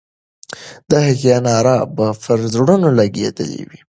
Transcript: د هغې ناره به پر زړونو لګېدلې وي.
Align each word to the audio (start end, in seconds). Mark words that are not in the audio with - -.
د 0.89 0.91
هغې 1.07 1.37
ناره 1.45 1.77
به 1.95 2.05
پر 2.23 2.39
زړونو 2.53 2.87
لګېدلې 2.99 3.61
وي. 3.67 3.79